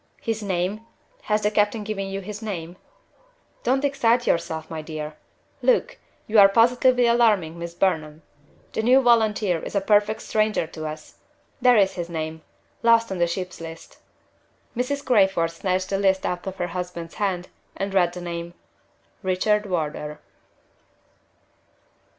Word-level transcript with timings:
"His 0.19 0.41
name? 0.41 0.83
has 1.25 1.43
the 1.43 1.51
captain 1.51 1.83
given 1.83 2.07
you 2.07 2.21
his 2.21 2.41
name?" 2.41 2.75
"Don't 3.61 3.85
excite 3.85 4.25
yourself, 4.25 4.67
my 4.67 4.81
dear. 4.81 5.13
Look! 5.61 5.99
you 6.25 6.39
are 6.39 6.49
positively 6.49 7.05
alarming 7.05 7.59
Miss 7.59 7.75
Burnham. 7.75 8.23
The 8.73 8.81
new 8.81 9.01
volunteer 9.01 9.61
is 9.61 9.75
a 9.75 9.79
perfect 9.79 10.23
stranger 10.23 10.65
to 10.65 10.87
us. 10.87 11.19
There 11.61 11.77
is 11.77 11.93
his 11.93 12.09
name 12.09 12.41
last 12.81 13.11
on 13.11 13.19
the 13.19 13.27
ship's 13.27 13.61
list." 13.61 13.99
Mrs. 14.75 15.05
Crayford 15.05 15.51
snatched 15.51 15.91
the 15.91 15.99
list 15.99 16.25
out 16.25 16.47
of 16.47 16.55
her 16.55 16.69
husband's 16.73 17.13
hand, 17.21 17.49
and 17.77 17.93
read 17.93 18.13
the 18.13 18.21
name: 18.21 18.55
"RICHARD 19.21 19.67
WARDOUR." 19.67 20.19